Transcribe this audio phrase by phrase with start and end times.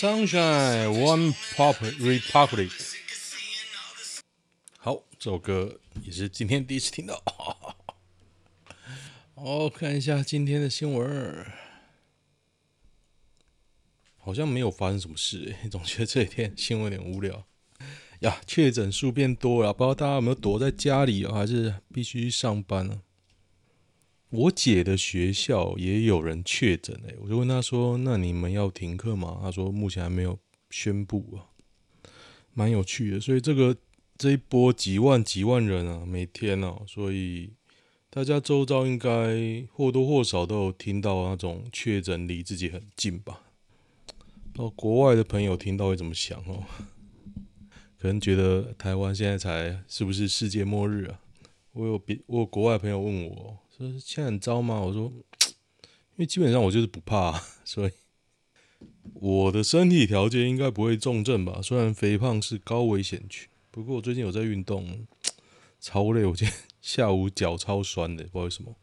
[0.00, 2.70] Sunshine One Pop Republic。
[4.78, 7.22] 好，这首歌也是今天第一次听到。
[9.36, 11.46] 哦，看一下今天的新闻，
[14.16, 17.46] 好像没有发生什么事诶， 总觉得这几天新闻有点无聊
[18.20, 18.40] 呀。
[18.46, 23.02] 确诊数变多了，不知道大家有没有躲在家里啊，还是必须上班呢？
[24.30, 30.38] 我姐的学校也有人确诊诶，我就问她说：“那你们要停课吗？”她说：“目前还没有
[30.70, 31.50] 宣布啊。”
[32.54, 33.76] 蛮有趣的，所以这个
[34.16, 37.50] 这一波几万几万人啊，每天啊，所以
[38.08, 39.08] 大家周遭应该
[39.72, 43.42] 或多或少都有听到那种确诊离自己很近吧？
[44.54, 46.64] 到国外的朋友听到会怎么想哦？
[47.98, 51.20] 可能觉得台湾现在才是不是世界末日啊？
[51.72, 53.58] 我有别我有国外朋友问我。
[53.88, 54.78] 说现在很糟吗？
[54.80, 57.92] 我说，因为基本上我就是不怕， 所以
[59.14, 61.60] 我的身体条件应该不会重症吧。
[61.62, 65.06] 虽然肥胖是高危险区，不过我最近有在运动，
[65.80, 66.26] 超累。
[66.26, 68.76] 我今天下午脚超酸的，不知道为什么。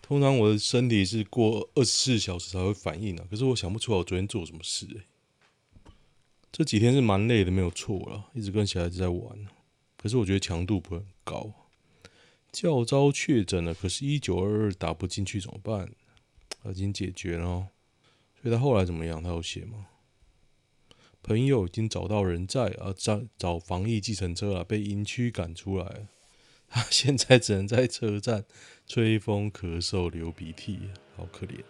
[0.00, 5.90] 通常我的身体是过二十四小时才会反应啊，可是我想不出来我昨天做什么事欸。
[6.52, 9.46] 这几天是蛮累的，没有错啦，一直跟小孩子在玩，
[9.96, 11.52] 可是我觉得强度不会很高。
[12.54, 15.90] 教招确诊了，可是一九二二打不进去怎么办？
[16.70, 17.66] 已经解决了，
[18.40, 19.20] 所以他后来怎么样？
[19.20, 19.88] 他有写吗？
[21.20, 26.06] 朋友已经找到人在啊，找找防疫计程车了，被营区赶出来。
[26.70, 28.44] 他现在只能在车站
[28.86, 30.78] 吹风、咳嗽、流鼻涕，
[31.16, 31.64] 好可怜。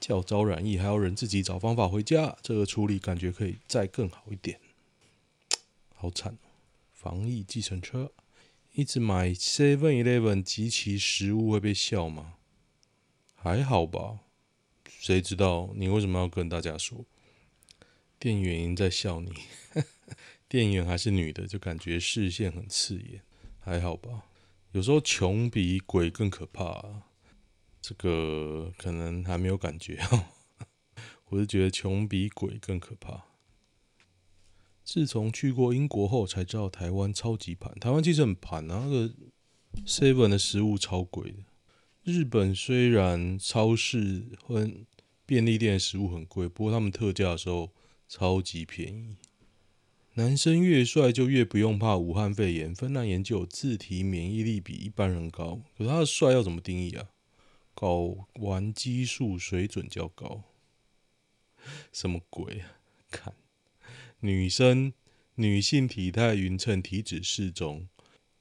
[0.00, 4.58] 教招染疫还要人自己找方法回家，这个处理感觉可以再更好一点。
[5.94, 6.38] 好惨，
[6.94, 8.10] 防疫计程车。
[8.72, 12.34] 一直买 Seven Eleven 即期食物会被笑吗？
[13.34, 14.20] 还好吧，
[14.88, 17.04] 谁知道你为什么要跟大家说？
[18.18, 19.32] 店员在笑你，
[20.48, 23.22] 店员还是女的，就感觉视线很刺眼。
[23.58, 24.24] 还好吧，
[24.72, 27.02] 有时候穷比鬼更可怕。
[27.82, 30.26] 这个可能还没有感觉哦，
[31.30, 33.24] 我是觉得穷比鬼更可怕。
[34.92, 37.72] 自从去过英国后，才知道台湾超级盘。
[37.78, 39.14] 台湾其实很盘啊，那个
[39.86, 41.38] Seven 的食物超贵的。
[42.02, 44.68] 日本虽然超市和
[45.24, 47.70] 便利店的食物很贵，不过他们特价的时候
[48.08, 49.14] 超级便宜。
[50.14, 52.74] 男生越帅就越不用怕武汉肺炎。
[52.74, 57.10] 芬兰研究自体免疫力比一般人高，可是他的帅要怎么定义啊？
[57.76, 60.42] 睾丸激素水准较高，
[61.92, 62.72] 什么鬼啊？
[63.08, 63.32] 看。
[64.20, 64.92] 女生
[65.34, 67.88] 女性体态匀称，体脂适中，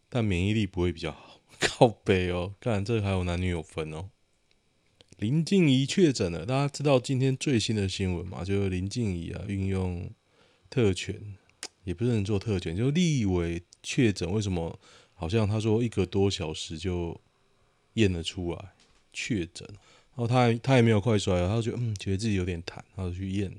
[0.07, 1.41] 但免疫力不会比较好。
[1.59, 4.09] 靠北哦，看这还有男女有分哦。
[5.17, 8.43] 林静怡确诊了，大家知道今天最新的新闻吗？
[8.45, 10.09] 就是林静怡啊，运用
[10.69, 11.35] 特权，
[11.83, 14.79] 也不是能做特权，就立委确诊，为什么？
[15.13, 17.19] 好像他说一个多小时就
[17.95, 18.69] 验了出来
[19.11, 19.67] 确诊，
[20.15, 23.57] 然后他还他也没有快衰啊，他就觉得嗯，觉得自己有点痰，他就去验了。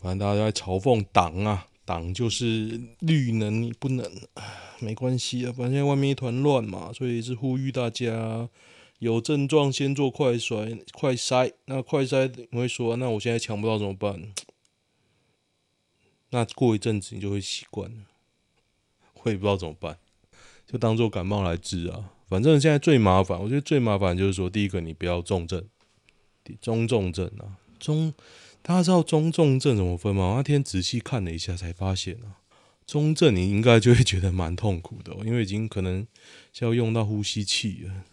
[0.00, 4.08] 反正大家在嘲讽党啊，党就是绿能，你不能，
[4.78, 5.50] 没关系啊。
[5.50, 8.48] 反正现在外面一团乱嘛，所以是呼吁大家
[9.00, 11.52] 有症状先做快筛，快筛。
[11.64, 14.32] 那快筛你会说，那我现在抢不到怎么办？
[16.30, 18.04] 那过一阵子你就会习惯了，
[19.24, 19.98] 我也不知道怎么办，
[20.64, 22.12] 就当做感冒来治啊。
[22.28, 25.64] 反正现在最麻烦，我觉得最麻烦就是说，第一个你不要重症，
[26.60, 28.14] 中重症啊，中。
[28.68, 30.34] 大家知道中重症怎么分吗？
[30.36, 32.36] 那天仔细看了一下，才发现啊，
[32.86, 36.06] 中症你应该就会觉得蛮痛苦的，因为已经可能
[36.52, 38.04] 是要用到呼吸器了，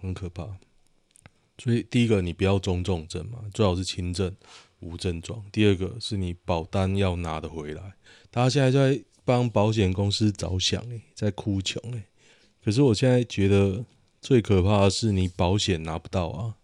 [0.00, 0.56] 很可怕。
[1.58, 4.34] 所以第一个你不要中重症嘛，最好是轻症
[4.78, 5.44] 无症状。
[5.52, 7.92] 第二个是你保单要拿得回来。
[8.30, 12.04] 大家现在在帮保险公司着想，诶，在哭穷诶。
[12.64, 13.84] 可是我现在觉得
[14.22, 16.54] 最可怕的是你保险拿不到啊，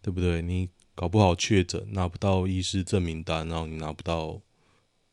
[0.00, 0.40] 对不对？
[0.40, 0.68] 你。
[1.00, 4.42] 搞不好确诊拿不到医师证明单，然后你拿不到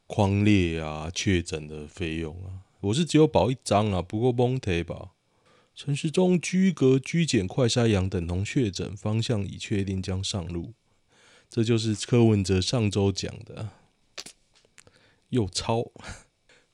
[0.06, 2.68] 匡列啊确诊的费用啊。
[2.82, 5.12] 我是只有保一张啊，不过蒙特吧。
[5.74, 10.74] 陈时中居隔居检快筛阳等同确诊，方向已确定将上路。
[11.50, 13.70] 这就是柯文哲上周讲的，
[15.30, 15.90] 又抄，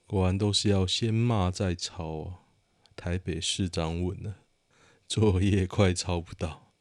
[0.07, 2.39] 果然都是要先骂再抄啊。
[2.95, 4.37] 台北市长稳了，
[5.07, 6.72] 作业快抄不到。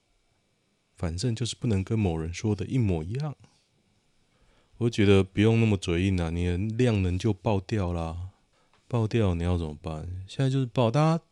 [1.03, 3.35] 反正就是不能跟某人说的一模一样。
[4.77, 8.29] 我觉得不用那么嘴硬啊，你的量能就爆掉啦，
[8.87, 10.09] 爆掉你要怎么办？
[10.29, 11.25] 现在就是爆，大家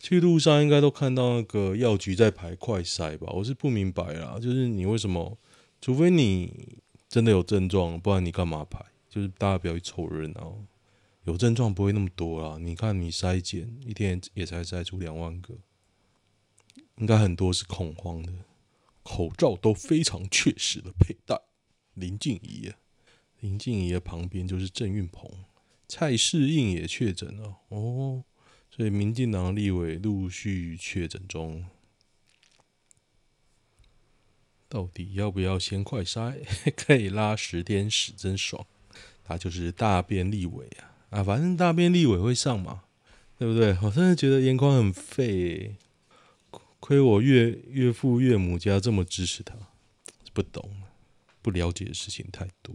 [0.00, 3.30] 去路上应该都看到那个药局在排快筛吧？
[3.32, 5.38] 我是不明白啦，就是你为什么？
[5.80, 8.84] 除非你真的有症状，不然你干嘛排？
[9.08, 10.56] 就是大家不要去凑热闹。
[11.22, 15.54] 有症状不会那么多啦，你看你筛检一天也才筛出两万个，
[16.96, 18.32] 应该很多是恐慌的。
[19.02, 21.40] 口罩都非常确实的佩戴。
[21.94, 22.72] 林静仪，
[23.40, 25.30] 林静怡的旁边就是郑运鹏，
[25.86, 28.24] 蔡适应也确诊了哦，
[28.70, 31.66] 所以民进党立委陆续确诊中。
[34.68, 36.42] 到底要不要先快筛？
[36.74, 38.66] 可以拉十天屎，真爽。
[39.22, 42.84] 他就是大便立委啊啊，反正大便立委会上嘛，
[43.38, 43.76] 对不对？
[43.82, 45.76] 我真的觉得眼光很废欸，
[46.82, 49.54] 亏我岳岳父岳母家这么支持他，
[50.32, 50.82] 不懂，
[51.40, 52.74] 不了解的事情太多。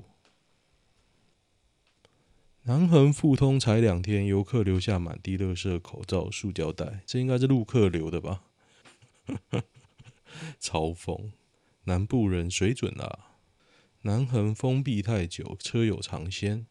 [2.64, 8.44] 南横复通才两天，游客留下满地垃圾、口罩、塑胶袋，这应该是陆客留的吧？
[10.62, 11.32] 嘲讽。
[11.84, 13.36] 南部人水准啦，
[14.04, 16.66] 南横封闭太久，车友尝鲜，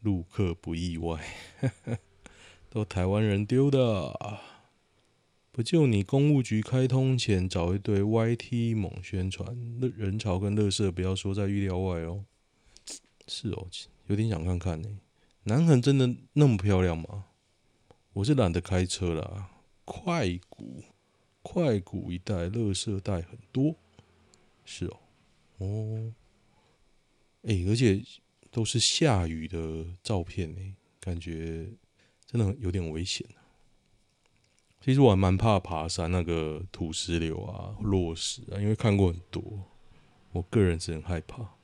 [0.00, 1.22] 陆客不意外，
[2.70, 4.55] 都台湾人丢的，
[5.56, 9.56] 不就你公务局开通前找一堆 YT 猛宣传，
[9.96, 12.26] 人潮跟乐色不要说在预料外哦。
[13.26, 13.66] 是哦，
[14.08, 15.00] 有点想看看呢。
[15.44, 17.24] 南横真的那么漂亮吗？
[18.12, 19.48] 我是懒得开车了，
[19.86, 20.84] 快谷。
[21.40, 23.74] 快谷一带乐色带很多，
[24.66, 24.98] 是哦，
[25.56, 26.12] 哦，
[27.44, 28.02] 哎、而且
[28.50, 31.66] 都是下雨的照片呢，感觉
[32.26, 33.26] 真的有点危险。
[34.86, 39.42] 其实我还蛮怕爬山那个土石流啊、落石啊，因为看过很多，
[40.30, 41.56] 我个人是很害怕。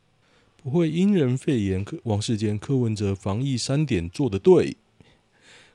[0.57, 4.77] 不会因人肺炎，王世坚、柯文哲防疫三点做得对。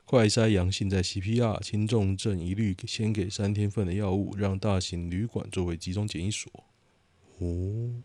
[0.04, 6.52] 快筛阳性在 CPR，轻重症一律先给三天份的药物，让大型旅馆作为集中检疫所。
[7.38, 8.02] 哦，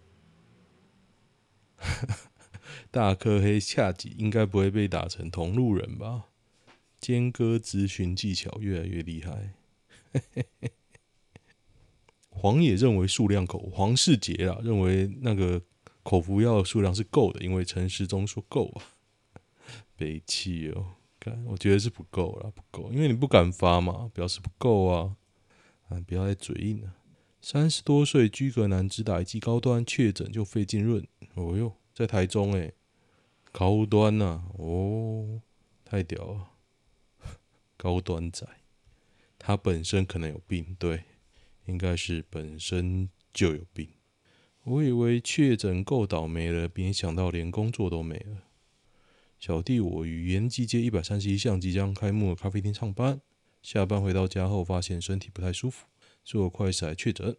[2.90, 6.28] 大科黑下集应该不会被打成同路人吧？
[7.04, 9.54] 坚哥咨询技巧越来越厉害。
[12.30, 15.62] 黄也认为数量够，黄世杰啊认为那个
[16.02, 18.80] 口服药数量是够的，因为陈时中说够啊，
[19.98, 20.96] 悲气哦。
[21.46, 25.16] 我觉得是不够了，不够，因为你不敢发嘛，表示不够啊！
[25.88, 26.96] 啊，不要再嘴硬了。
[27.40, 32.74] 三十多岁居格男只打一剂高端确诊就肺浸润，哦哟，在台中诶，
[33.54, 35.42] 高端呐、啊，哦，
[35.86, 36.52] 太屌了，
[37.84, 38.48] 高端仔，
[39.38, 41.04] 他本身可能有病，对，
[41.66, 43.90] 应该是本身就有病。
[44.64, 48.44] 我以为确诊够倒霉了，没想到连工作都没了。
[49.38, 53.20] 小弟我于延吉街一百三十一巷即将开幕的咖啡厅上班，
[53.62, 55.86] 下班回到家后发现身体不太舒服，
[56.24, 57.36] 做快筛确诊，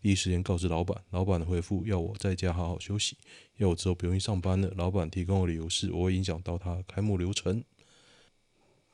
[0.00, 3.16] 第一时间告知老板，老板的回复要我在家好好休息，
[3.58, 4.72] 要我之后不用去上班了。
[4.74, 7.62] 老板提供的理由是我会影响到他开幕流程，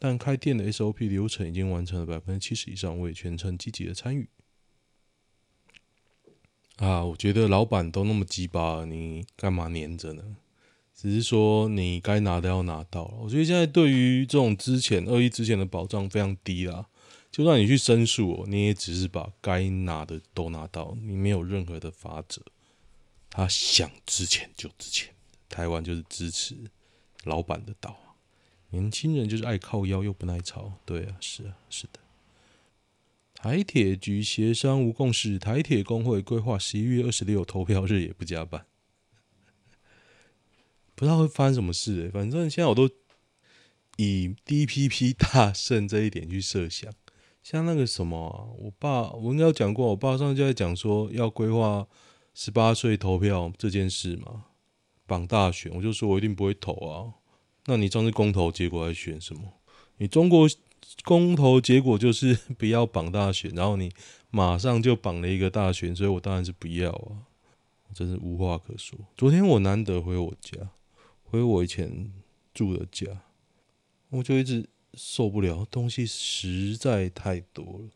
[0.00, 4.28] 但开店的 SOP 流程已经完成了百分之七十以上，我也全程积极的参与。
[6.76, 10.37] 啊，我觉得老板都那么鸡巴，你干嘛黏着呢？
[10.95, 16.87] 只是说你该拿的要拿到了，我觉得现在对于这种之前恶意之前的保障非常低啦。
[17.30, 22.42] 就算你去申诉，你也只是把该拿的都拿到，你没有任何的法则。
[23.28, 25.14] 他想之前就之前，
[25.49, 26.57] 台湾就是支持
[27.25, 28.10] 老板的岛，
[28.71, 30.73] 年轻人就是爱靠腰又不耐操。
[30.85, 32.00] 对啊，是啊，是的。
[33.35, 38.67] 台铁局协商无共识，台铁工会规划十一月二十六投票日也不加班。
[40.95, 42.91] 不知道会发生什么事，欸，反正现在我都
[43.97, 46.93] 以 DPP 大胜这一点去设想。
[47.43, 51.89] 像那个什么，啊，我爸我应该有讲过，我爸上次就在讲说要规划
[52.35, 54.45] 十八岁投票这件事嘛，
[55.07, 57.15] 绑大选，我就说我一定不会投啊。
[57.67, 59.55] 那你上次公投结果还选什么？
[59.99, 60.49] 你中国
[61.05, 63.93] 公投结果就是 不要绑大选，然后你
[64.31, 67.26] 马上就绑了一个大选，所以我当然是不要啊，
[67.88, 68.99] 我真是无话可说。
[69.17, 70.71] 昨天我难得回我家。
[71.23, 72.12] 回我以前
[72.52, 73.07] 住的家，
[74.09, 77.90] 我就一直受不了，东西实在太多了，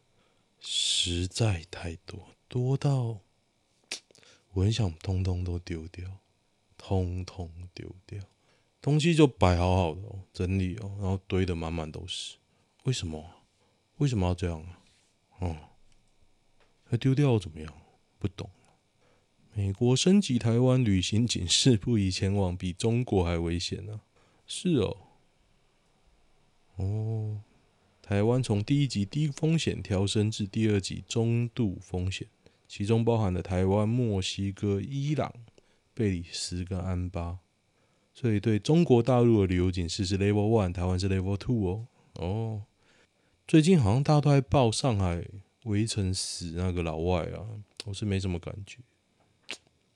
[0.60, 3.18] 实在太多，多到
[4.54, 6.08] 我很想通通都丢掉，
[6.78, 8.22] 通通丢掉，
[8.84, 12.36] 东西就摆好好的哦，整理哦，然后堆得满满都是，
[12.82, 13.24] 为什么？
[13.96, 14.78] 为什么要这样啊？
[15.38, 15.56] 哦，
[16.84, 17.72] 还丢掉怎么样？
[18.18, 18.50] 不懂。
[19.54, 24.00] 美国升级台湾旅行警示，不宜前往，比中国还危险呢、啊。
[24.46, 24.96] 是哦，
[26.76, 27.40] 哦，
[28.02, 32.28] 台湾从第一级低风险调升至第二级中度风险，
[32.68, 35.32] 其中包含了台湾、墨西哥、伊朗、
[35.94, 37.38] 贝里斯跟安巴。
[38.14, 41.86] 所以对中国大陆的旅游警示是 Level One，台湾是 Level Two 哦。
[42.14, 42.62] 哦，
[43.46, 45.26] 最近好像大家都在报上海
[45.64, 47.44] 围城死那个老外啊，
[47.86, 48.78] 我是没什么感觉，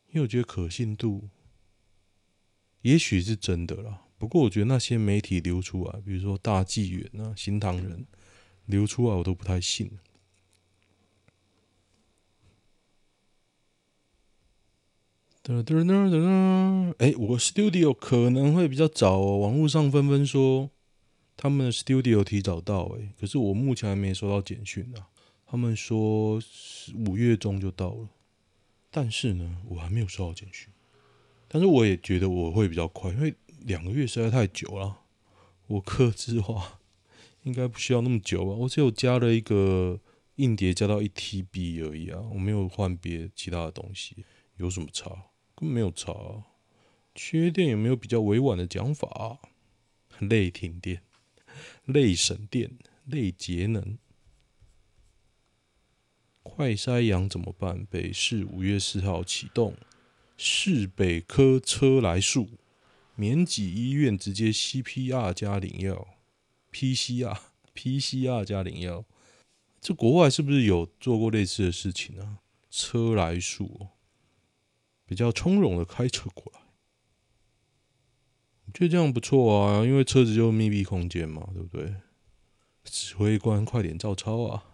[0.09, 1.29] 因为我觉得可信度
[2.83, 4.03] 也许是真的啦。
[4.19, 8.05] 不过我觉得那些媒体流出来，比如说大纪元啊、新唐人
[8.67, 9.89] 流出来，我都不太信。
[15.49, 19.39] 哒哒哒哒，哎，我 studio 可能会比较早哦。
[19.39, 20.69] 网络上纷纷说
[21.39, 25.09] 他们的 studio 提早到，哎，可是我目前还没收到简讯啊。
[25.47, 26.39] 他们说
[27.07, 28.11] 五月中就到了，
[28.91, 30.69] 但是呢，我还没有收到简讯。
[31.49, 33.35] 但是我也觉得我会比较快，因为。
[33.63, 34.99] 两个月实在太久了，
[35.67, 36.79] 我客制化
[37.43, 38.53] 应该不需要那么久吧？
[38.53, 39.99] 我只有加了一个
[40.37, 44.25] 硬碟，加到一 TB 而已啊，我没有换别其他的东西，
[44.59, 45.11] 有什么差？
[45.59, 46.45] 根本没有差。
[47.17, 49.41] 缺电有没有比较委婉的讲法啊？
[50.21, 51.03] 类停电、
[51.85, 53.99] 类省电、类节能。
[56.45, 57.85] 快筛阳怎么办？
[57.87, 59.75] 北市五月四号启动
[60.37, 62.51] 市北科车来数。
[63.17, 66.07] 免挤医院直接 CPR 加领药
[66.71, 67.37] ，PCR
[67.75, 69.05] PCR 加领药，
[69.81, 72.39] 这国外是不是有做过类似的事情啊？
[72.71, 73.89] 车来数，
[75.09, 76.61] 比较从容的开车过来，
[78.67, 81.95] 我觉这样不错啊，因为车子就密闭空间嘛，对不对？
[82.85, 84.65] 指挥官快点照抄啊！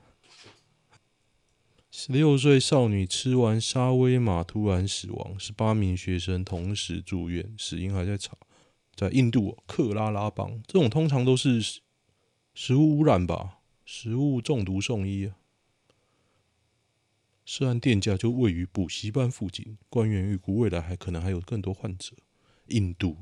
[1.92, 8.36] 十六岁少女吃完沙威玛突然死亡，十八名学生同时住院，死因还在查。
[8.96, 11.60] 在印度克拉拉邦，这种通常都是
[12.54, 13.60] 食物污染吧？
[13.84, 15.36] 食物中毒送医啊。
[17.44, 22.14] 涉案店家就位于补习班附近，官员预估未来还可能还有更多患者。
[22.66, 23.16] 印度、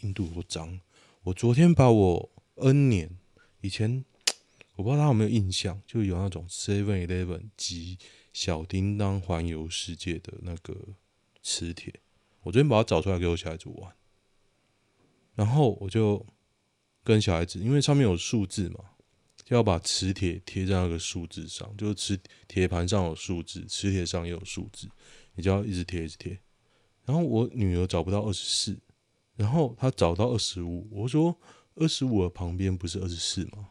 [0.00, 0.80] 印度多脏！
[1.24, 3.18] 我昨天把我 N 年
[3.60, 4.04] 以前。
[4.76, 7.96] 我不知道大家有没有印象，就有那种 Seven Eleven 及
[8.34, 10.76] 小叮当环游世界的那个
[11.42, 12.00] 磁铁，
[12.42, 13.94] 我昨天把它找出来给我小孩子玩，
[15.34, 16.26] 然后我就
[17.02, 18.84] 跟小孩子，因为上面有数字嘛，
[19.46, 24.88] 就要把磁铁贴在那个数字上，就是磁铁盘上有数字，磁铁上也有数字，
[25.36, 26.36] 你就要一直贴一直贴。
[27.04, 28.76] 然后我女儿找不到二十四，
[29.36, 31.38] 然后她找到二十五，我说
[31.76, 33.68] 二十五的旁边不是二十四吗？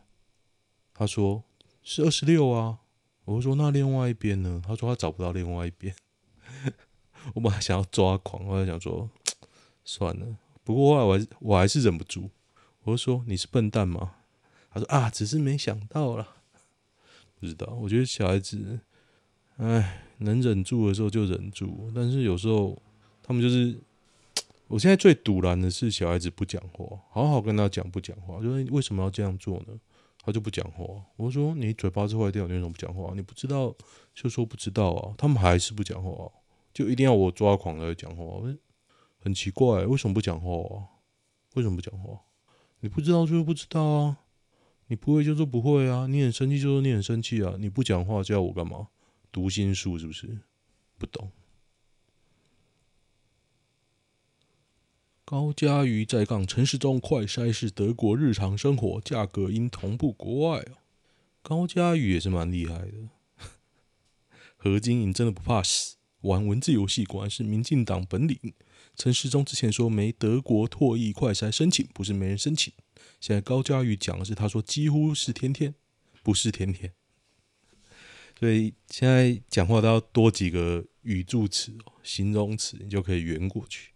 [0.93, 1.43] 他说
[1.83, 2.79] 是二十六啊，
[3.25, 4.61] 我说那另外一边呢？
[4.65, 5.93] 他说他找不到另外一边。
[7.35, 9.09] 我本来想要抓狂，我在想说
[9.83, 10.37] 算了。
[10.63, 12.29] 不过后来我还我还是忍不住，
[12.83, 14.15] 我就说你是笨蛋吗？
[14.75, 16.27] 他说啊，只是没想到啦。
[17.39, 18.79] 不知道，我觉得小孩子，
[19.55, 22.77] 哎，能忍住的时候就忍住，但是有时候
[23.23, 23.79] 他们就是，
[24.67, 29.79] 我现在最堵拦的是小孩子不讲话，好好跟他讲不讲话，就是为什么要这样做呢？
[30.19, 30.83] 他就不讲话。
[31.15, 33.13] 我说：“你嘴巴是坏掉，你为什么不讲话？
[33.15, 33.73] 你不知道
[34.13, 36.31] 就说不知道啊。”他们还是不讲话，
[36.73, 38.41] 就一定要我抓狂来讲话。
[39.19, 41.01] 很奇怪，为什么不讲话啊？
[41.53, 42.19] 为什么不讲话？
[42.79, 44.17] 你不知道就是不知道啊，
[44.87, 47.55] 你不会就说不会啊，你很生气就说你很生气啊。
[47.59, 48.87] 你不讲话叫我干嘛？
[49.31, 50.39] 读心术是不是？
[50.97, 51.31] 不懂。
[55.25, 60.77] 高嘉瑜在杠陈时中快筛是德国日常生活，价格应同步国外哦。
[61.41, 63.09] 高嘉瑜也是蛮厉害的，
[64.55, 68.53] 何金银真的不怕死，玩文字游戏果然是民进党本领。
[68.95, 72.71] 陈时中之前说没德国唾液快筛申请，不是没人申请。
[73.19, 75.73] 现在高嘉瑜讲的是，他说几乎是天天，
[76.23, 76.93] 不是天天。
[78.39, 83.91] 所以现在讲话都要多几个语助词、形容词，你就可以圆过去。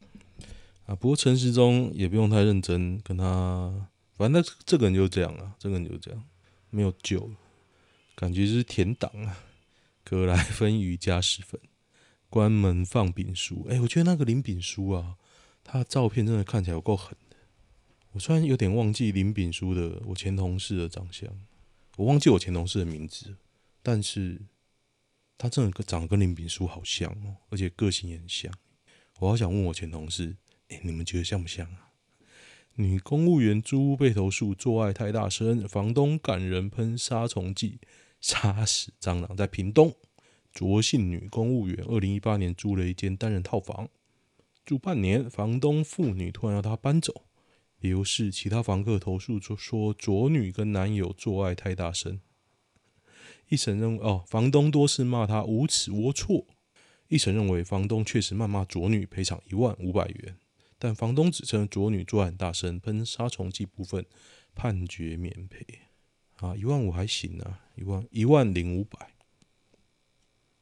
[0.86, 6.24] 啊，不过陈时中也不用太认真跟他，反正这个人就这样啊，这个人就这样，
[6.70, 7.36] 没有救了，
[8.16, 9.38] 感觉就是填档啊，
[10.04, 11.60] 格莱芬鱼加十分，
[12.30, 15.18] 关门放丙书，哎、我觉得那个林丙书啊，
[15.64, 17.16] 他的照片真的看起来有够狠，
[18.12, 21.30] 我虽然有点忘记林炳书的我前同事的长相，
[21.98, 23.36] 我忘记我前同事的名字，
[23.84, 24.42] 但是
[25.38, 28.52] 他真的长得跟林炳书好像哦，而且个性也很像，
[29.20, 30.38] 我好想问我前同事。
[30.70, 31.94] 哎、你们觉得像不像啊？
[32.76, 37.80] 女公务员租屋被投诉做爱太大声，房东赶人喷杀虫剂
[38.22, 39.36] 杀死蟑螂。
[39.36, 39.96] 在屏东，
[40.52, 43.90] 卓姓女公务员二零一八年租了一间单人套房，
[44.64, 47.26] 住半年，房东妇女突然要她搬走，
[47.80, 52.20] 理由是其他房客投诉说说卓女跟男友做爱太大声。
[53.48, 56.46] 一审认为哦，房东多次骂她无耻龌龊，
[57.08, 60.38] 一审认为房东确实谩骂左女，赔偿一万五百元，
[60.78, 64.06] 但房东指称左女作案大声，喷杀虫剂部分
[64.54, 65.66] 判决免赔。
[66.36, 69.14] 啊，一万五还行啊，一万一万零五百。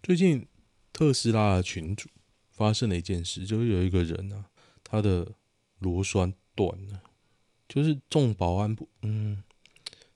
[0.02, 0.48] 最近
[0.94, 2.10] 特斯拉的群主
[2.50, 4.50] 发生了一件事，就是有一个人啊，
[4.84, 5.34] 他的
[5.80, 7.04] 螺栓断了，
[7.68, 9.44] 就是重保安部，嗯，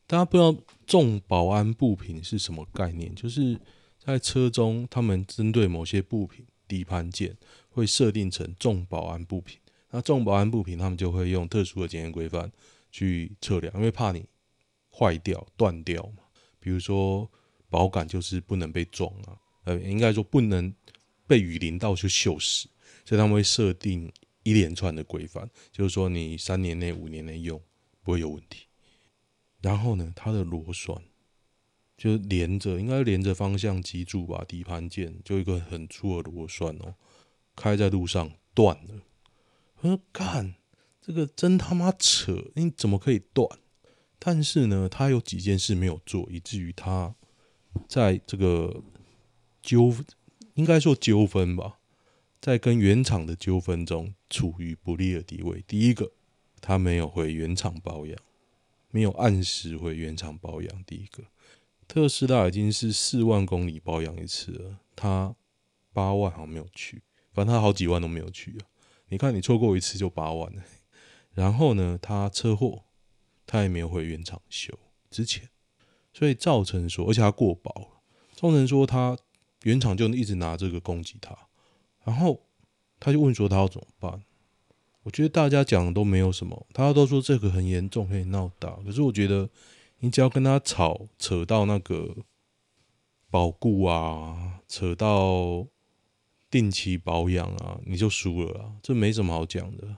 [0.08, 0.56] 大家不知道
[0.86, 3.60] 重保安部品是什么概念，就是。
[4.04, 7.38] 在车中，他们针对某些部品底盘件
[7.70, 9.60] 会设定成重保安部品。
[9.92, 12.52] 那重保安部品，他们就会用特殊的检验规范
[12.92, 14.26] 去测量，因为怕你
[14.92, 16.24] 坏掉、断掉嘛。
[16.60, 17.30] 比如说
[17.70, 20.74] 保杆就是不能被撞啊，呃，应该说不能
[21.28, 22.66] 被雨淋到就锈蚀，
[23.06, 24.12] 所以他们会设定
[24.44, 27.62] 一连串的规范，就是说你三年内、五年内用
[28.02, 28.68] 不会有问题。
[29.62, 31.02] 然后呢，它的螺栓。
[31.98, 36.96] 就连着，应该连着方向机柱吧，底盘件就一个很粗的螺栓哦，
[37.56, 39.04] 开在路上断了。
[39.82, 40.56] 我说干，
[41.00, 43.48] 这个真他妈扯，你怎么可以断？
[44.18, 47.14] 但是呢，他有几件事没有做，以至于他
[47.88, 48.82] 在这个
[49.62, 49.94] 纠，
[50.56, 51.78] 应该说纠纷吧，
[52.40, 55.64] 在跟原厂的纠纷中处于不利的地位。
[55.68, 56.12] 第一个，
[56.60, 58.18] 他没有回原厂保养，
[58.90, 60.84] 没有按时回原厂保养。
[60.86, 61.24] 第一个。
[61.88, 65.36] 特斯拉已经是四万公里保养一次了，他
[65.92, 68.66] 八万好像没有去，反正他好几万都没有去啊。
[69.10, 70.64] 你看，你错过一次就八万了。
[71.34, 72.86] 然后呢，他车祸，
[73.46, 74.74] 他也没有回原厂修
[75.10, 75.50] 之前，
[76.14, 78.02] 所以造成说，而且他过保了，
[78.34, 79.18] 造成说他
[79.64, 81.38] 原厂就一直拿这个攻击他。
[82.06, 82.42] 然后
[83.02, 84.24] 他就问说他要怎么办？
[85.04, 89.50] 我觉得大家讲的都没有什么，大家都说这个很严重，可以闹大，可是我觉得。
[90.04, 92.16] 你只要跟他吵，扯到那个
[93.30, 95.68] 保固啊，扯到
[96.50, 98.72] 定期保养啊，你就输了啊！
[98.82, 99.98] 这没什么好讲的。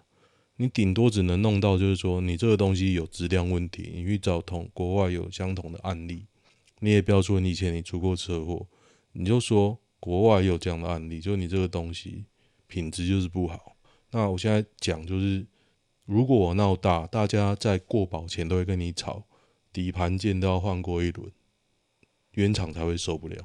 [0.58, 6.26] 你顶多只能弄到，就是说你这个东西有质量问题，你去找同国外有相同的案例，
[6.80, 8.68] 你也不要说你以前你出过车祸，
[9.14, 12.26] 你就说国外有这样的案例，就你这个东西
[12.74, 13.76] 品质就是不好。
[14.10, 15.46] 那我现在讲就是，
[16.06, 19.26] 如果我闹大，大家在过保前都会跟你吵。
[19.72, 21.32] 底盘件都要换过一轮，
[22.32, 23.38] 原厂才会受不了。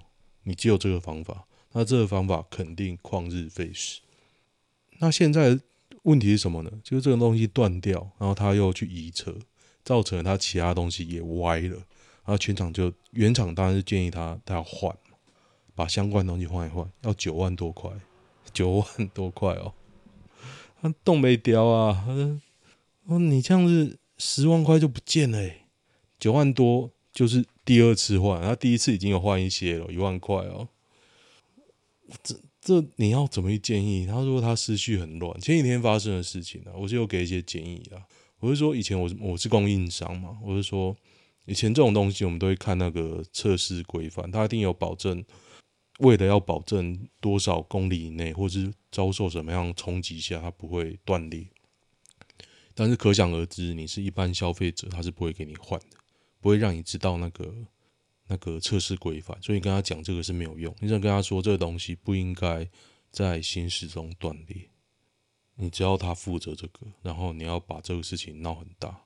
[0.44, 4.00] 你只有这个方法，那这个方法肯定旷日费时。
[4.98, 5.58] 那现在
[6.04, 6.70] 问题是什么呢？
[6.82, 9.34] 就是这个东西断掉，然后他又去移车，
[9.84, 11.76] 造成了他其他东西也歪了。
[12.24, 14.94] 然后全厂就原厂当然是建议他他要换，
[15.74, 17.90] 把相关东西换一换，要九万多块，
[18.52, 19.74] 九万多块哦。
[20.80, 22.04] 他动没掉啊？
[22.06, 25.64] 他说：“你这样子十万块就不见了欸。”
[26.20, 30.68] 九万多就是第二次换，他第一次已经有换一些了，一万块哦。
[32.22, 34.06] 这这你要怎么去建议？
[34.06, 38.02] 他说他思绪很乱，前几天发生的事情呢，我就有给一些建议啊。
[38.40, 40.96] 我是说以前我我是供应商嘛，我是说
[41.46, 45.24] 以前这种东西我们都会看那个测试规范，他一定有保证，
[45.98, 51.46] 为了要保证多少公里以内或是遭受什么样冲击下它不会断裂。
[52.74, 55.96] 但是可想而知，你是一般消费者，他是不会给你换的。
[56.40, 57.52] 不会让你知道那个
[58.28, 60.72] 那个测试规范，所以跟他讲这个是没有用。
[60.78, 62.68] 你只能跟他说这个东西不应该
[63.10, 64.70] 在行驶中断裂。
[65.56, 69.04] 你只要他负责这个，然后你要把这个事情闹很大。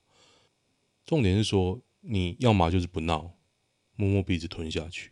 [1.06, 3.32] 重点是说，你要么就是不闹，
[3.96, 5.08] 摸摸鼻子吞下去；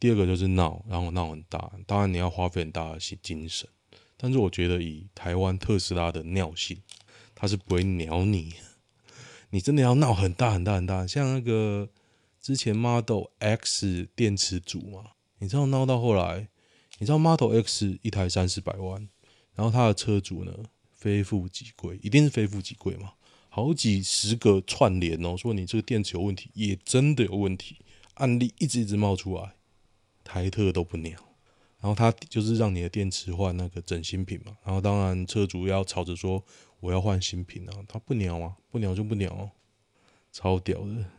[0.00, 1.72] 第二个就是闹，然后闹很大。
[1.86, 3.68] 当然你要花费很大的精神，
[4.16, 6.80] 但是我觉得以台湾特斯拉的尿性，
[7.34, 8.54] 它是不会鸟你。
[9.50, 11.88] 你真的要闹很大很大很大，像那个
[12.40, 16.48] 之前 Model X 电池组嘛，你知道闹到后来，
[16.98, 19.08] 你知道 Model X 一台三四百万，
[19.54, 20.52] 然后他的车主呢
[20.92, 23.14] 非富即贵，一定是非富即贵嘛，
[23.48, 27.78] 好几十个串联哦，说你这个电池有问题，也真的有问题，
[28.14, 29.54] 案例一直一直冒出来，
[30.28, 31.18] 台特都不鸟，
[31.80, 36.44] 然后他就是让你的电池换那个整新品嘛，然后当然车主要吵着说。
[36.80, 37.72] 我要换新品啊！
[37.88, 39.50] 他不鸟啊，不鸟就不鸟哦，
[40.30, 41.10] 超屌的！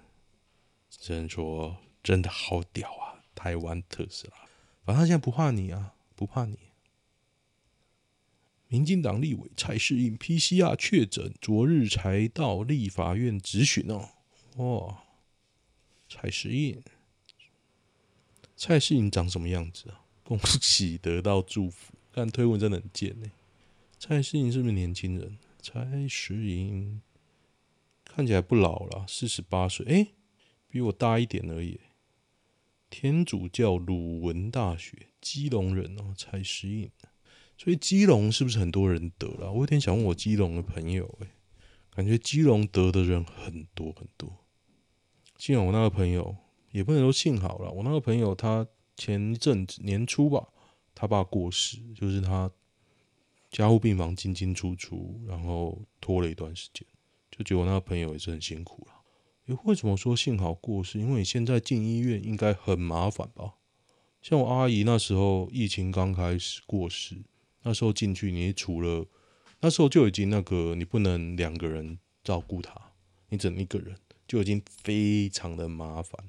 [0.90, 3.20] 只能说真的好屌啊！
[3.36, 4.38] 台湾特斯拉，
[4.86, 6.58] 反正他现在不怕你啊，不怕你。
[8.70, 14.12] 民进党立委蔡适应 PCR 确诊，昨日才到立法院质询哦。
[14.56, 15.04] 哇，
[16.08, 16.82] 蔡适应，
[18.60, 20.02] 蔡适应长什么样子啊？
[20.22, 23.32] 恭喜得到祝福，看推文真的很贱呢。
[23.98, 25.38] 蔡适应是不是年轻人？
[25.62, 27.02] 蔡适应
[28.04, 30.08] 看起来不老了，四十八岁，哎，
[30.68, 31.80] 比我大一点而已。
[32.90, 36.92] 天主教鲁文大学，基隆人哦，蔡诗颖。
[37.58, 39.52] 所以基隆是不是很多人得了？
[39.54, 41.28] 我有点想问我基隆的朋友，哎，
[41.92, 44.46] 感觉基隆得的人很多很多。
[45.38, 46.36] 幸好我那个朋友，
[46.72, 50.48] 也不能说幸好了，我那个朋友他前一阵子年初吧，
[50.94, 52.52] 他爸过世，就是他
[53.50, 56.86] 加护病房进进出出，然后拖了一段时间，
[57.32, 58.94] 就觉得我那个朋友也是很辛苦了。
[59.48, 61.00] 诶，为什么说幸好过世？
[61.00, 63.56] 因为你现在进医院应该很麻烦吧？
[64.22, 67.24] 像我阿姨那时候疫情刚开始过世。
[67.64, 69.06] 那时候进去，你除了
[69.60, 72.74] 那时候就已经那个，你不能两个人照顾他，
[73.28, 76.24] 你整一个人就已经非常的麻烦。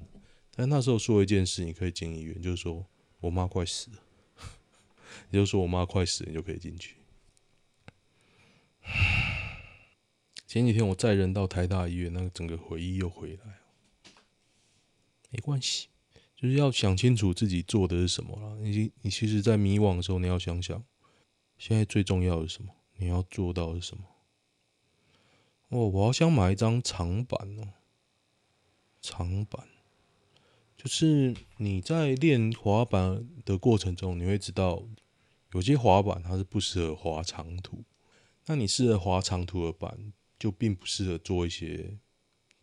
[0.53, 2.85] 但那时候说一件事，你可以进医院，就是说
[3.19, 3.97] 我妈快死了，
[5.31, 6.97] 也就是说我妈快死了，你就可以进去。
[10.45, 13.57] 前几天我载人到台大医院，那个整个回忆又回来了。
[15.29, 15.87] 没关系，
[16.35, 18.57] 就是要想清楚自己做的是什么了。
[18.57, 20.83] 你你其实，在迷惘的时候，你要想想。
[21.57, 22.75] 现在最重要的是什么？
[22.97, 24.03] 你要做到的是什么？
[25.69, 27.69] 哦，我好想买一张长板哦，
[28.99, 29.65] 长板，
[30.81, 34.81] 就是你在练滑板的过程中，你会知道
[35.53, 37.83] 有些滑板它是不适合滑长途，
[38.47, 41.99] 那你适合滑长途的板，就并不适合做一些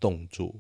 [0.01, 0.53] 动作，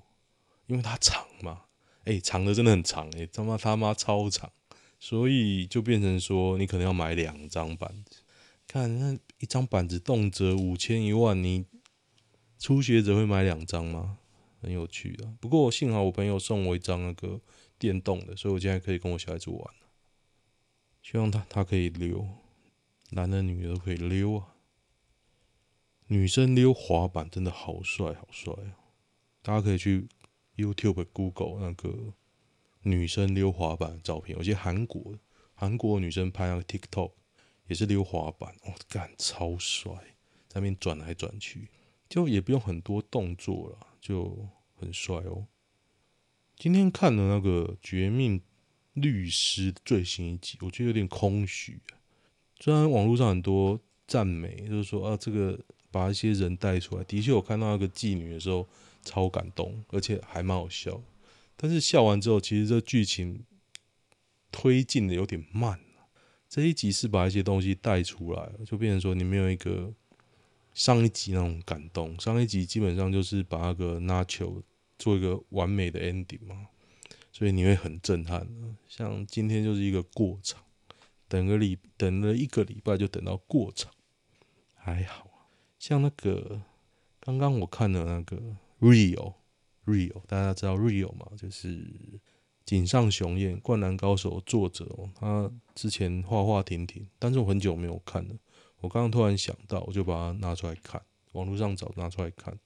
[0.68, 1.62] 因为它长嘛，
[2.04, 4.52] 哎，长的真的很长，哎，他妈他妈超长，
[5.00, 8.20] 所以就变成说你可能要买两张板子。
[8.68, 11.64] 看那一张板子，动辄五千一万，你
[12.56, 14.18] 初学者会买两张吗？
[14.60, 15.26] 很有趣的。
[15.40, 17.40] 不过幸好我朋友送我一张那个
[17.78, 19.74] 电动的，所以我现在可以跟我小孩子玩。
[21.02, 22.28] 希望他他可以溜，
[23.10, 24.54] 男的女的都可以溜啊。
[26.08, 28.76] 女生溜滑板真的好帅好帅啊！
[29.42, 30.08] 大家可以去
[30.56, 32.14] YouTube、Google 那个
[32.82, 35.18] 女生溜滑板的照片，有些韩国
[35.54, 37.12] 韩国女生拍那个 TikTok。
[37.66, 39.92] 也是溜滑板，哦，干超帅，
[40.48, 41.68] 在那边转来转去，
[42.08, 45.46] 就也不用很多动作了，就很帅哦。
[46.56, 48.40] 今天看了那个《绝命
[48.94, 52.00] 律师》最新一集，我觉得有点空虚啊。
[52.58, 55.58] 虽然网络上很多赞美，就是说啊，这个
[55.90, 58.66] 把一些人带出来，的确我看到那个妓女的时候
[59.04, 61.00] 超感动，而且还蛮好笑。
[61.56, 63.44] 但是笑完之后，其实这剧情
[64.50, 65.78] 推进的有点慢。
[66.48, 69.92] 这一集是把一些东西带出来，就变成说你没有一个
[70.78, 72.18] 上一集那种感动。
[72.20, 74.62] 上一集基本上就是把那个 Nacho
[74.96, 76.68] 做一个完美的 ending 嘛，
[77.32, 78.76] 所以你会很震撼的。
[78.86, 80.62] 像今天就是一个过场，
[81.26, 83.92] 等个礼等了一个礼拜就等到过场，
[84.76, 85.48] 还好。
[85.80, 86.62] 像那个
[87.18, 88.40] 刚刚我看的那个
[88.78, 89.34] Rio
[89.84, 91.26] Rio，大家知道 Rio 吗？
[91.36, 91.84] 就是。
[92.64, 98.34] 井上雄彦《灌篮高手》作者哦，他之前画画停停，但是我很久没有看了。
[98.80, 102.58] 我刚刚突然想到，我就把它拿出来看，网络上找拿出来看，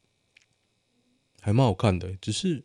[1.41, 2.65] 还蛮好看的，只是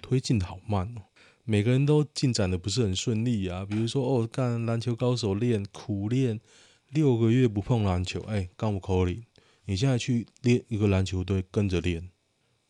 [0.00, 1.02] 推进的好慢哦。
[1.44, 3.64] 每个人都进展的不是很顺利啊。
[3.64, 6.40] 比如说哦，干篮球高手练苦练
[6.88, 9.24] 六个月不碰篮球，哎，刚我扣零。
[9.66, 12.10] 你现在去练一个篮球队跟着练，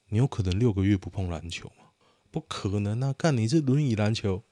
[0.09, 1.91] 你有可能六个月不碰篮球吗？
[2.31, 3.13] 不可能啊！
[3.13, 4.43] 干你这轮椅篮球，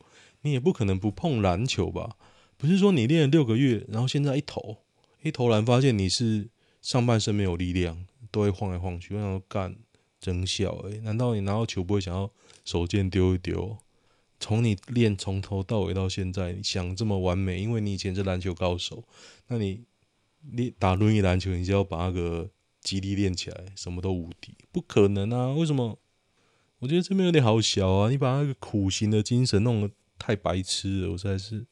[0.42, 2.16] 你也不可能不碰篮球吧？
[2.56, 4.84] 不是说你练了六个月，然后现在一投
[5.22, 6.48] 一投篮，发现你是
[6.80, 9.14] 上半身没有力量，都会晃来晃去。
[9.14, 9.76] 我想干
[10.20, 12.30] 真笑诶，难道你拿到球不会想要
[12.64, 13.78] 手贱丢一丢？
[14.40, 19.04] 从你练从头到尾到现在，你想这么完美，因为你以前是篮球高手，
[19.46, 19.84] 那你
[20.50, 24.56] 你打轮椅篮球，你就要把那个肌力练起来，什么都无敌？
[24.72, 25.52] 不可能啊！
[25.52, 26.00] 为什么？
[26.80, 28.10] 我觉得这边有点好笑啊！
[28.10, 31.64] 你把那个苦行的精神弄得太白痴了，我实在是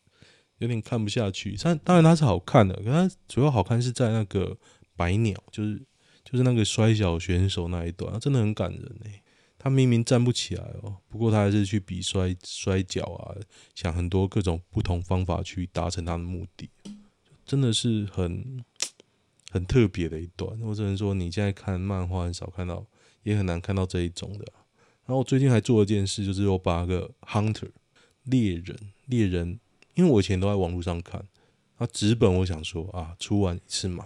[0.61, 1.55] 有点看不下去。
[1.63, 4.57] 但当然它是好看的，可它主要好看是在那个
[4.97, 5.77] 白鸟，就是
[6.25, 9.23] 就是那个摔跤选手那一段，真的很感人诶。
[9.63, 13.37] 他明明站不起来哦，不过他还是去比摔摔跤啊，
[13.75, 16.71] 想很多各种不同方法去达成他的目的，
[17.45, 18.65] 真的是很
[19.51, 20.59] 很特别的一段。
[20.63, 22.87] 我只能说，你现在看漫画很少看到，
[23.23, 24.47] 也很难看到这一种的。
[25.05, 27.69] 然后我最近还做了一件事，就是我把那个 Hunter
[28.25, 28.75] 猎人
[29.09, 29.61] 猎人，
[29.95, 31.25] 因为我以前都在网络上看，
[31.79, 34.05] 那纸本我想说啊，出完一次买，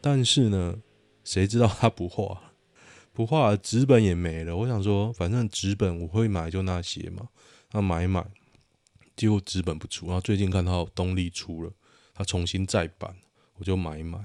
[0.00, 0.76] 但是呢，
[1.24, 2.52] 谁知道他不画，
[3.12, 4.56] 不画纸本也没了。
[4.56, 7.28] 我想说，反正纸本我会买就那些嘛，
[7.72, 8.26] 那买一买，
[9.16, 10.06] 结果纸本不出。
[10.06, 11.70] 然后最近看到东立出了，
[12.14, 13.16] 他重新再版，
[13.56, 14.18] 我就买一买。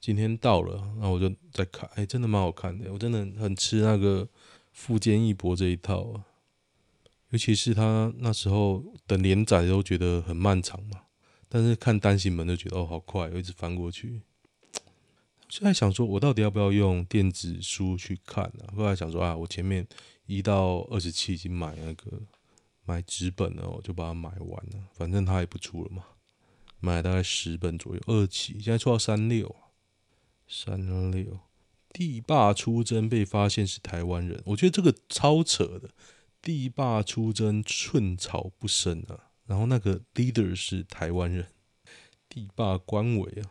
[0.00, 4.28] 今天到了，然后我就再看，哎，真的蛮好看的，我真的很吃那个。
[4.78, 6.26] 富坚义博这一套啊，
[7.30, 11.02] 尤其是他那时候等连载都觉得很漫长嘛，
[11.48, 14.22] 但是看单行本就觉得哦好快，我一直翻过去。
[15.48, 18.64] 现在想说，我到底要不要用电子书去看呢？
[18.76, 19.86] 后来想说啊，我前面
[20.26, 22.20] 一到二十七已经买那个
[22.84, 24.88] 买纸本了，我就把它买完了。
[24.92, 26.04] 反正它也不出了嘛，
[26.80, 29.54] 买了大概十本左右，二七现在出到三六，
[30.48, 31.38] 三六。
[31.92, 35.90] 帝霸出征被发现是台湾人，我觉得这个超扯的。
[36.46, 41.48] 地霸出征寸草不生啊，然后那个 leader 是台湾人，
[42.28, 43.50] 地霸官微啊。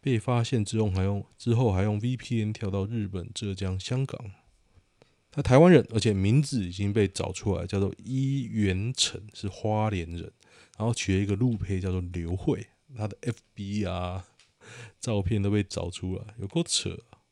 [0.00, 4.32] 被发现之后还用之后还用 VPN 跳到日本、浙江、香港。
[5.30, 10.32] 他台湾人，而且名字已经被找出来，叫做伊元成，是花莲人。
[10.76, 14.26] 然后取了一个陆配叫做刘慧，他的 FB 啊
[14.98, 17.22] 照片都被找出来，有够扯啊！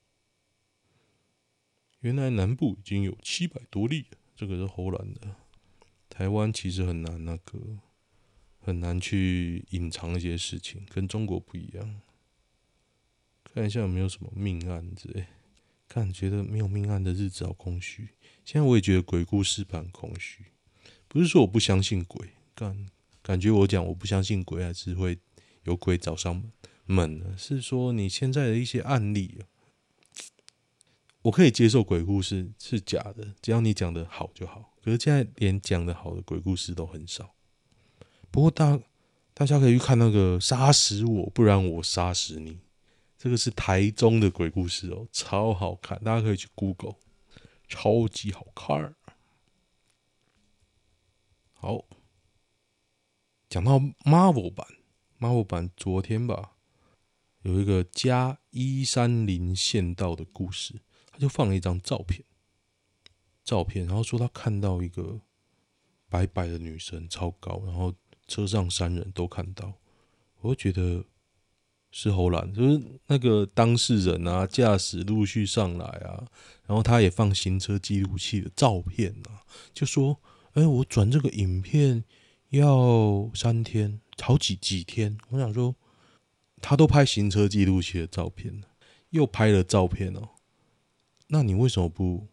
[1.98, 5.36] 原来南部已经有七百多例了，这个是唬烂的。
[6.08, 7.78] 台湾其实很难那个
[8.58, 12.00] 很难去隐藏一些事情，跟中国不一样。
[13.42, 15.26] 看一下有没有什么命案之类，
[15.88, 18.08] 看觉得没有命案的日子好空虚。
[18.44, 20.44] 现在我也觉得鬼故事很空虚，
[21.06, 22.86] 不是说我不相信鬼，感
[23.22, 25.18] 感觉我讲我不相信鬼还是会
[25.62, 26.42] 有鬼找上
[26.86, 29.38] 门的，是说你现在的一些案例，
[31.24, 34.74] 我可以接受鬼故事是假的，只要你讲的好就好。
[34.82, 37.34] 可是现在连讲的好的鬼故事都很少。
[38.30, 38.78] 不过大
[39.32, 42.58] 大家可以去看那个杀死我，不然我杀死你。
[43.16, 46.96] 这个是台中的鬼故事哦，超好看，大家可以去 Google，
[47.66, 48.94] 超级好看。
[51.54, 51.86] 好，
[53.48, 54.66] 讲到 Marvel 版
[55.18, 56.52] ，Marvel 版昨天吧，
[57.40, 60.82] 有一个加一三零县道的故事，
[61.14, 62.24] 他就放了一张照片，
[63.44, 65.20] 照片，然后说他看到一个
[66.08, 67.94] 白白的女生，超高，然后
[68.26, 69.72] 车上三人都看到，
[70.40, 71.04] 我就觉得。
[71.96, 76.26] 是侯兰，就是那个当事人啊，驾驶陆续上来啊，
[76.66, 80.20] 然后他也放行车记录器的照片啊，就说
[80.54, 82.02] ：“哎、我转这个影片
[82.48, 85.76] 要三天，好几几天。”我想说，
[86.60, 88.66] 他都拍行车记录器的照片了，
[89.10, 90.30] 又拍了照片哦，
[91.28, 92.28] 那你为什么不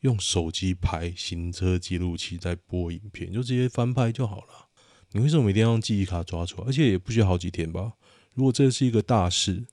[0.00, 4.68] 用手机拍行车记录器再播影片，就直接翻拍就好了？
[5.12, 6.66] 你为什么一定要用记忆卡抓出来？
[6.66, 7.92] 而且也不需要好几天吧？
[8.34, 9.64] 如果这是一个大事，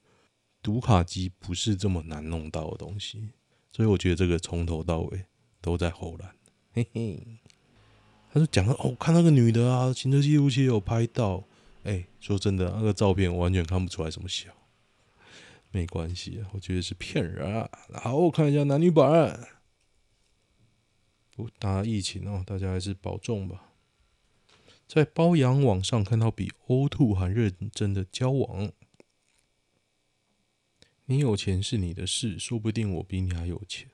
[0.62, 3.30] 读卡机不是这么难弄到的东西，
[3.72, 5.26] 所以我觉得这个从头到尾
[5.60, 6.36] 都在唬烂。
[6.74, 7.40] 嘿嘿，
[8.32, 11.44] 他就讲了哦，看那个女的啊，行车记录器有拍到。
[11.84, 14.52] 哎、说真的，那个照片我完全看不出来什么小，
[15.72, 17.70] 没关系，我觉得是骗人啊。
[17.94, 19.48] 好，我看一下男女版。
[21.34, 23.70] 不，大家疫情哦，大家还是保重吧。
[24.86, 28.74] 在包养网上看到比 O2 还认真的交往，
[31.06, 33.90] 你有钱是你的事，说不定我比你还有钱，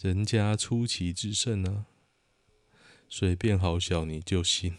[0.00, 1.86] 人家出奇制胜呢，
[3.08, 4.78] 随便好小你就信，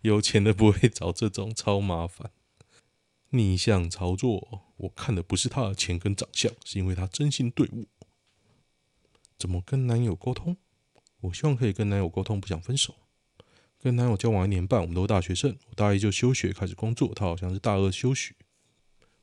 [0.00, 2.30] 有钱的不会找这种超麻烦，
[3.30, 7.84] 逆向操作，我看的不是他的钱跟长相，是因为他真心对我。
[9.38, 10.56] 怎么跟男友沟通？
[11.20, 12.94] 我希望可以跟男友沟通，不想分手。
[13.78, 15.56] 跟男友交往一年半，我们都是大学生。
[15.68, 18.34] 我大一就休学开始工作，他好像是大二休学。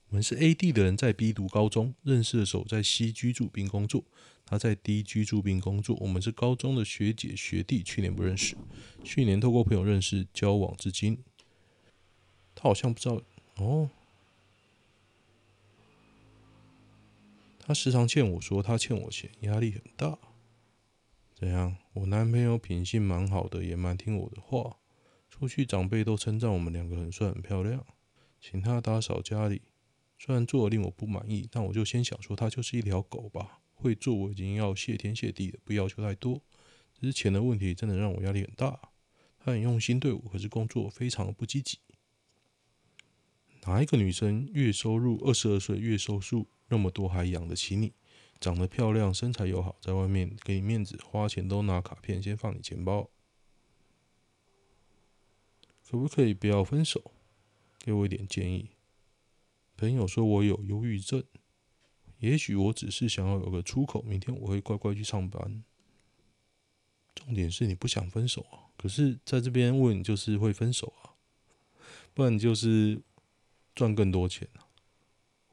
[0.09, 4.03] 我们是 A D 的人，在 B 读高中认识的时候，在 C 居住并工作，
[4.45, 5.97] 他在 D 居住并工作。
[5.99, 8.55] 我们是高中的学姐学弟，去年不认识，
[9.03, 11.19] 去年透过朋友认识，交往至今。
[12.55, 13.21] 他好像不知道
[13.57, 13.89] 哦，
[17.67, 20.17] 他时常欠我说他欠我钱，压力很大。
[21.35, 21.75] 怎样？
[21.91, 24.77] 我男朋友品性蛮好的，也蛮听我的话。
[25.29, 27.85] 出去长辈都称赞我们两个很帅很漂亮，
[28.39, 29.63] 请他打扫家里。
[30.17, 36.41] 虽然做的令我不满意，但我就先想说他就是一条狗吧，会做我已经要谢天谢地了，不要求太多。
[36.93, 38.79] 只是钱的问题真的让我压力很大。
[39.37, 41.79] 他很用心对我，可是工作非常不积极。
[43.63, 47.93] 哪一个女生月收入二十二岁，月收入那么多还养得起你？
[48.39, 53.09] 长得漂亮，身材又好，在外面给你面子，花钱都拿卡片先放你钱包，
[55.89, 57.11] 可不可以不要分手？
[57.79, 58.69] 给我一点建议。
[59.75, 61.23] 朋友说我有忧郁症，
[62.19, 65.63] 也许我只是想要有个出口，明天我会乖乖去上班。
[67.15, 71.17] 重点是你不想分手啊，可是在这边问就是会分手啊，
[72.13, 73.01] 不然就是
[73.73, 74.66] 赚更多钱啊。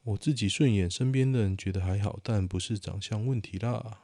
[0.04, 4.00] 我自己顺眼，身边的人觉得还好，但不是长相问题啦。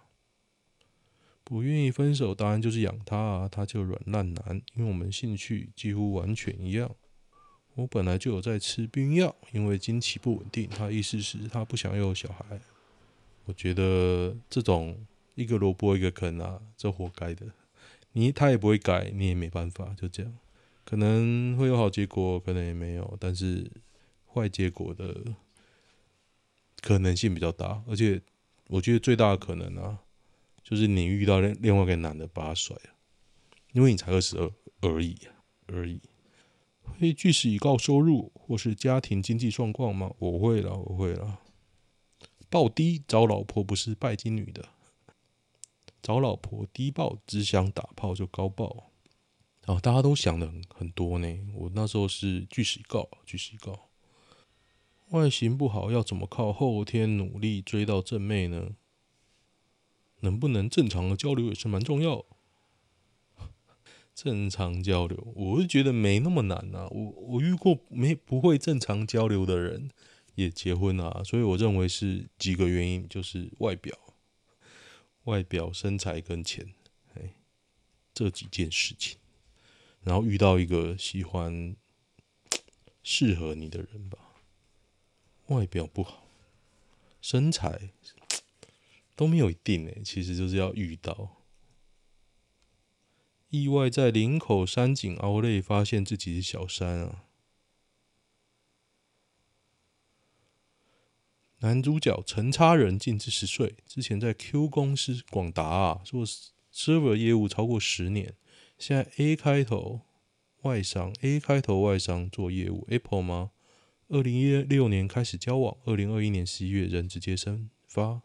[1.45, 6.91] 不愿意分手，答案就是养他啊，他就软烂男，因为我们兴趣几乎完全一样。
[7.75, 10.69] 我本来就有在吃避孕药，因为经期不稳定。
[10.69, 12.61] 他意思是，他不想要小孩。
[13.45, 17.47] 我觉得这种一个萝卜一个坑啊，这活该的。
[18.13, 20.33] 你他也不会改，你也没办法，就这样。
[20.85, 23.71] 可能会有好结果，可能也没有，但是
[24.33, 25.35] 坏结果的
[26.81, 27.83] 可能性比较大。
[27.87, 28.21] 而且
[28.69, 29.99] 我觉得最大的可能啊。
[30.63, 32.91] 就是你遇到另另外一个男的把他甩了，
[33.73, 35.17] 因为你才二十二而已
[35.67, 36.01] 而已。
[36.83, 40.13] 会据实以告收入或是家庭经济状况吗？
[40.19, 41.41] 我会了，我会了。
[42.49, 44.69] 暴低找老婆不是拜金女的，
[46.01, 48.93] 找老婆低报只想打炮就高报。
[49.67, 51.27] 啊，大家都想的很很多呢。
[51.55, 53.90] 我那时候是据实告，据实告。
[55.11, 58.77] 外形不好要怎么靠后天努力追到正妹呢？
[60.21, 62.27] 能不能正常的交流也是蛮重要。
[64.15, 66.87] 正常交流，我是觉得没那么难呐。
[66.91, 69.91] 我我遇过没不会正常交流的人
[70.35, 73.99] 也结婚了，所以我认为是几个原因，就是外表、
[75.25, 76.75] 外表、身材跟钱，
[77.15, 77.35] 哎，
[78.13, 79.19] 这几件事情。
[80.03, 81.75] 然后遇到一个喜欢
[83.03, 84.30] 适合你的人吧。
[85.51, 86.27] 外表不好，
[87.21, 87.91] 身材。
[89.15, 91.37] 都没有一定诶，其实就是要遇到。
[93.51, 97.25] 意外在林口山景凹泪发现自己是小三啊！
[101.59, 106.25] 男主角陈差人近四十岁，之前在 Q 公司广达啊做
[106.73, 108.35] server 业务超过十年，
[108.79, 110.01] 现在 A 开头
[110.63, 113.51] 外商 A 开头外商做业务 Apple 吗？
[114.13, 118.21] 二零一六年开始交往，二零二一年十一月人直接生发。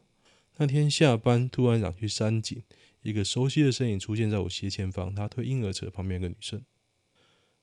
[0.57, 2.63] 那天下班，突然想去山景，
[3.03, 5.13] 一个熟悉的身影出现在我斜前方。
[5.13, 6.59] 他推婴儿车，旁边一个女生。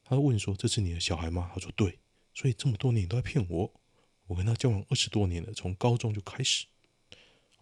[0.04, 1.98] 他问说：“这是你的小孩吗？”他说：“对。”
[2.32, 3.72] 所以这么多年你都在骗我。
[4.28, 6.66] 我跟他交往二十多年了，从高中就开始。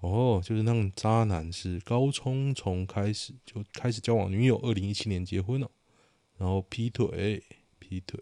[0.01, 5.71] 哦，就是那种渣男，是高中从开始就开始交往女友，二零一七年结婚了，
[6.37, 7.43] 然后劈腿，
[7.79, 8.21] 劈腿，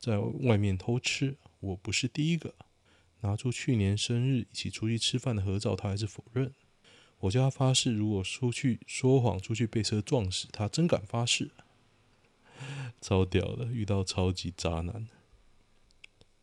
[0.00, 1.36] 在外面偷吃。
[1.60, 2.54] 我不是第一个。
[3.20, 6.54] 拿出去年生日一起出去吃饭的合照，他还是否认。
[7.18, 11.50] 我叫他发誓，如果出去说谎，出去被车撞死，他真敢发誓。
[13.02, 15.06] 超屌的，遇到超级渣男。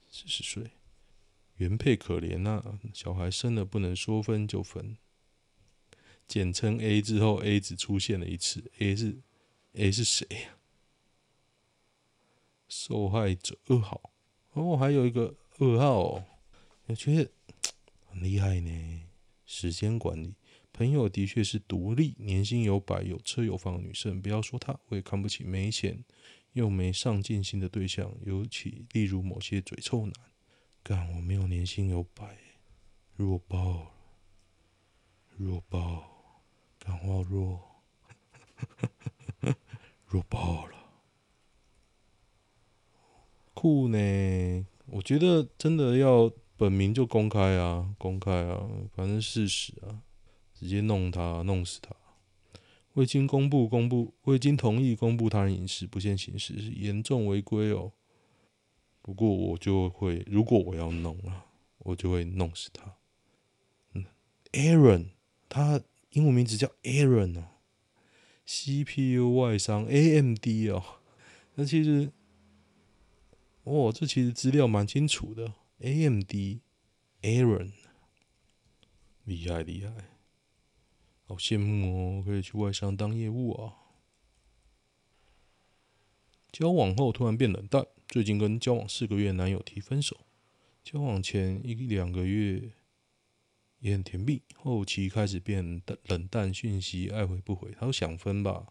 [0.08, 0.70] 四十岁，
[1.56, 4.98] 原配可怜呐、啊，小孩生了不能说分就分。
[6.28, 8.72] 简称 A 之后，A 只出现了一次。
[8.78, 9.18] A 是
[9.74, 10.57] A 是谁呀？
[12.88, 14.00] 受害者二号。
[14.54, 16.24] 哦，还有一个二号、
[16.86, 17.30] 我觉得
[18.08, 19.04] 很厉害呢。
[19.46, 20.36] 时间管理，
[20.72, 24.22] 朋友的确是独立、年薪有百、有车有房的女生。
[24.22, 26.02] 不要说她，我也看不起没钱
[26.54, 30.14] 又没上进心的对象，尤其例如某些嘴臭男。
[30.82, 32.38] 干，我没有年薪有百，
[33.18, 33.92] 弱爆了，
[35.36, 36.42] 弱爆，
[36.80, 37.84] 干话弱，
[40.08, 40.77] 弱爆了，
[43.58, 43.98] 酷呢。
[44.86, 46.32] 我觉得真的要。
[46.60, 50.02] 本名就公开啊，公开啊，反正事实啊，
[50.56, 51.96] 直接弄他，弄死他。
[52.94, 57.92] 未经公布，公布未经同意公布他人隐私，不限形式，严重违规哦。
[59.04, 61.46] 不过我就会，如果我要弄啊，
[61.78, 62.96] 我就会弄死他。
[63.94, 64.06] 嗯
[64.54, 65.10] ，Aaron，
[65.48, 65.80] 他
[66.14, 67.44] 英文名字叫 Aaron 哦
[68.48, 70.84] ，CPU 外商 AMD 哦。
[71.54, 72.12] 那其实，
[73.68, 75.54] 哦，这其实资料蛮清楚的。
[75.80, 76.62] AMD
[77.22, 77.74] Aaron
[79.26, 79.92] 厉害厉害，
[81.26, 83.74] 好羡慕哦，可以去外商当业务啊。
[86.50, 90.26] 交往后突然变冷淡，最近跟交往四个月男友提分手。
[90.82, 92.72] 交往前一两个月
[93.80, 98.68] 也很甜蜜，后期开始变冷淡，讯息爱回不回，他说想分吧。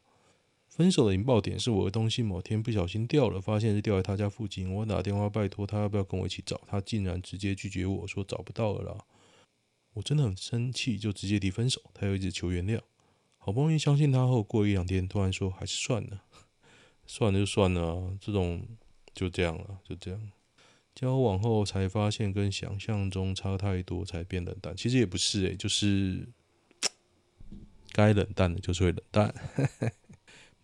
[0.69, 4.71] 分手的引爆点是我的东西某天不小心掉了，发现是掉在他家附近。
[4.73, 9.05] 我打电话拜托他要不要跟我一起找，他竟然直接拒绝我说找不到了啦。
[9.95, 11.81] 我真的很生气，就直接提分手。
[11.95, 12.81] 他又一直求原谅，
[13.39, 16.25] 好不容易相信他后，过一两天突然说还是算了，
[17.07, 18.67] 算了就算了，这种
[19.15, 20.31] 就这样了，就这样。
[20.95, 24.77] 交往后才发现跟想象中差太多，才变冷淡。
[24.77, 26.29] 其实也不是诶、就是
[27.93, 29.35] 该冷淡的就是会冷淡。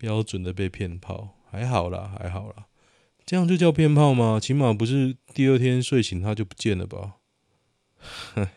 [0.03, 2.65] 标准的被骗炮，还好啦，还好啦，
[3.25, 4.37] 这样就叫骗炮吗？
[4.37, 7.13] 起码不是第二天睡醒他就不见了吧？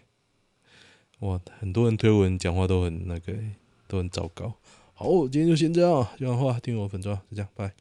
[1.20, 3.32] 哇，很多人推文讲话都很那个、
[3.86, 4.54] 都很糟糕。
[4.94, 7.72] 好，今天就先这样，喜欢的话订阅我粉砖，就这样，拜。